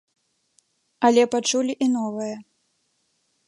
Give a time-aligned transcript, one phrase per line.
[1.09, 2.33] Але пачулі і новае.